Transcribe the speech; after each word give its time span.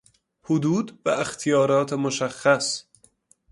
حدود 0.43 0.99
و 1.05 1.09
اختیارات 1.09 1.93
مشخص 1.93 2.83